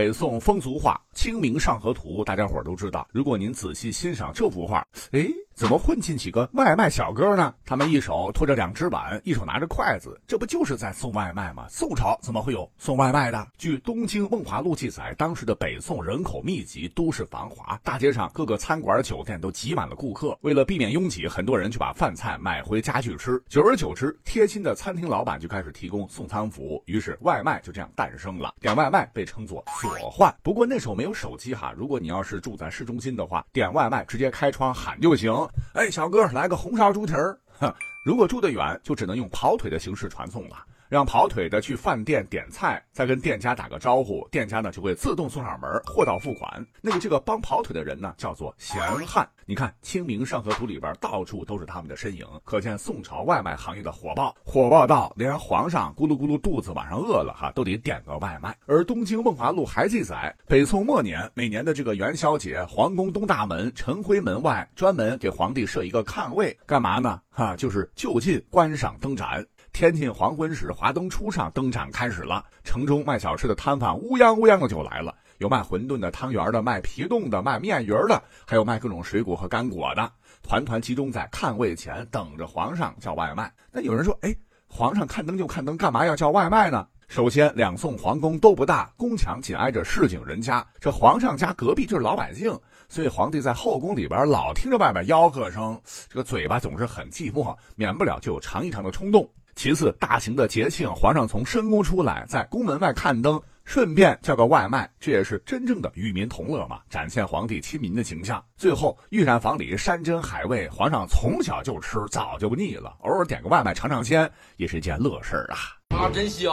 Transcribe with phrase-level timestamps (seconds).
[0.00, 3.06] 北宋风俗画《清明上河图》，大家伙都知道。
[3.12, 5.28] 如果您仔细欣赏这幅画，哎，
[5.60, 7.52] 怎么混进几个外卖小哥呢？
[7.66, 11.66] 他们一手托着两只碗，一手拿着筷子，这不就是在送外卖吗？
[11.68, 13.46] 宋朝怎么会有送外卖的？
[13.58, 20.34] 据《东京梦华录》记载，当时的北宋人口密集，都市繁华，大街上各个餐馆、酒店都挤满了顾客。
[20.40, 23.38] 为了避免拥挤，很多人就把饭菜买回家去吃。
[23.46, 28.54] 久而久之，贴心的餐厅老板就开始提供送餐服务，于是外卖就这样诞生了。
[28.62, 31.70] 点外卖被称作锁换，不过那时候没有手机哈。
[31.76, 35.30] 如果你要是住在市中心的话，点外卖直接开窗喊就行。
[35.74, 37.38] 哎，小哥，来个红烧猪蹄儿。
[37.58, 37.72] 哼，
[38.04, 40.56] 如果住得远，就只能用跑腿的形式传送了。
[40.90, 46.66] 让跑腿的去饭店点菜，再跟店家打个招呼，店家呢就会自动送上门，货到付款。
[46.80, 49.26] 那个这个帮跑腿的人呢，叫做闲汉。
[49.46, 58.56] 你看《清明上河图》里边到处都是他们的身影，可见宋朝外卖行业的火爆，火爆到连皇上咕噜咕噜肚子晚上饿了哈，都得点个外卖。
[58.66, 67.20] 而《东京梦华录》还记载，北宋末年每年的这个元宵节，皇宫东大门晨辉门外专门给皇帝设一个看位，干嘛呢？
[67.30, 69.46] 哈，就是就近观赏灯展。
[69.72, 72.44] 天近黄昏时，华灯初上，灯展开始了。
[72.64, 80.12] 城中卖小吃的摊贩乌泱乌泱的就来了，有卖馄饨的、汤圆的、卖皮冻的、卖面鱼的，还有卖各种水果和干果的，
[80.42, 83.50] 团团集中在看位前，等着皇上叫外卖。
[83.72, 92.56] 那有人说：“哎，皇上看灯就看灯，干嘛要叫外卖呢？”首先，两宋皇宫都不大，宫墙紧挨着市井人家，这皇上家隔壁就是老百姓，
[92.88, 99.28] 所以皇帝在后宫里边老听着外面吆喝声，这个嘴巴总是很寂寞，免不了就有尝一尝的冲动。
[99.60, 108.42] 其次，大型的节庆，皇上从深宫出来，在宫门外看灯，顺便叫个外卖，这也是真正的与民同乐嘛，展现皇帝亲民的形象。
[108.56, 115.76] 最后，御膳房里山珍海味，皇上从小就吃，早就不腻了，偶尔点个外卖尝尝鲜，也是一件乐事啊。
[115.94, 116.50] 啊，真香！